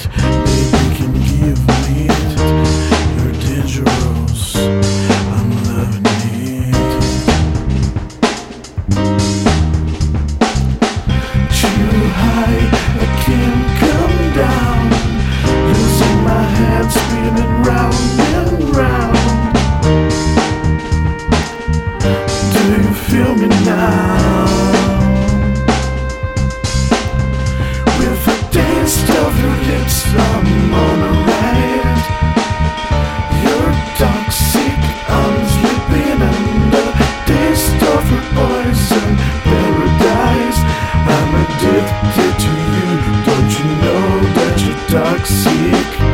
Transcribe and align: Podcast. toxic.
Podcast. 0.00 0.29
toxic. 45.20 46.09